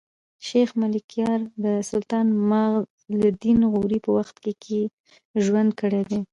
شېخ 0.47 0.69
ملکیار 0.81 1.39
د 1.63 1.65
سلطان 1.89 2.27
معز 2.49 2.85
الدین 3.13 3.59
غوري 3.71 3.99
په 4.05 4.09
وخت 4.17 4.35
کښي 4.43 4.81
ژوند 5.45 5.69
کړی 5.79 6.01
دﺉ. 6.09 6.21